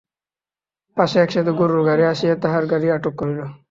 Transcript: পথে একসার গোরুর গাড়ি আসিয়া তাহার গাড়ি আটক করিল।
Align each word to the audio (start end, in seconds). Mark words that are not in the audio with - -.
পথে 0.97 1.17
একসার 1.23 1.47
গোরুর 1.59 1.81
গাড়ি 1.87 2.03
আসিয়া 2.13 2.35
তাহার 2.43 2.63
গাড়ি 2.71 2.87
আটক 2.95 3.13
করিল। 3.19 3.39